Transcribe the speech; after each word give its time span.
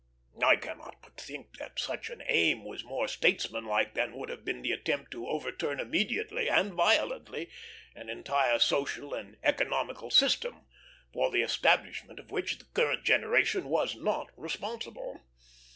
I 0.43 0.55
cannot 0.55 0.95
but 1.03 1.21
think 1.21 1.57
that 1.59 1.77
such 1.77 2.09
an 2.09 2.23
aim 2.25 2.65
was 2.65 2.83
more 2.83 3.07
statesmanlike 3.07 3.93
than 3.93 4.17
would 4.17 4.29
have 4.29 4.43
been 4.43 4.63
the 4.63 4.71
attempt 4.71 5.11
to 5.11 5.27
overturn 5.27 5.79
immediately 5.79 6.49
and 6.49 6.73
violently 6.73 7.51
an 7.93 8.09
entire 8.09 8.57
social 8.57 9.13
and 9.13 9.37
economical 9.43 10.09
system, 10.09 10.65
for 11.13 11.29
the 11.29 11.43
establishment 11.43 12.19
of 12.19 12.31
which 12.31 12.57
the 12.57 12.65
current 12.73 13.03
generation 13.03 13.65
was 13.69 13.95
not 13.95 14.31
responsible. 14.35 15.21